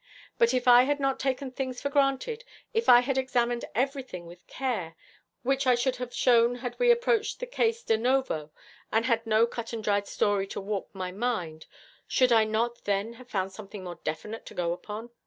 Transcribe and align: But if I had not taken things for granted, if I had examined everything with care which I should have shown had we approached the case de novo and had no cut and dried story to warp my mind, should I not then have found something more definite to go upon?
But 0.39 0.51
if 0.51 0.67
I 0.67 0.81
had 0.81 0.99
not 0.99 1.19
taken 1.19 1.51
things 1.51 1.79
for 1.79 1.89
granted, 1.89 2.43
if 2.73 2.89
I 2.89 3.01
had 3.01 3.19
examined 3.19 3.65
everything 3.75 4.25
with 4.25 4.47
care 4.47 4.95
which 5.43 5.67
I 5.67 5.75
should 5.75 5.97
have 5.97 6.11
shown 6.11 6.55
had 6.55 6.75
we 6.79 6.89
approached 6.89 7.39
the 7.39 7.45
case 7.45 7.83
de 7.83 7.97
novo 7.97 8.49
and 8.91 9.05
had 9.05 9.27
no 9.27 9.45
cut 9.45 9.73
and 9.73 9.83
dried 9.83 10.07
story 10.07 10.47
to 10.47 10.59
warp 10.59 10.89
my 10.93 11.11
mind, 11.11 11.67
should 12.07 12.31
I 12.31 12.45
not 12.45 12.85
then 12.85 13.13
have 13.13 13.29
found 13.29 13.51
something 13.51 13.83
more 13.83 13.99
definite 14.03 14.43
to 14.47 14.55
go 14.55 14.73
upon? 14.73 15.11